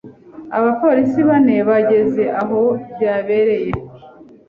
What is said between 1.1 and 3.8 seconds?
bane bageze aho byabereye.